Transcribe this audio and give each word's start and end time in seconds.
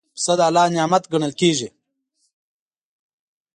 پسه 0.15 0.33
د 0.39 0.41
الله 0.47 0.65
نعمت 0.75 1.03
ګڼل 1.11 1.33
کېږي. 1.41 1.69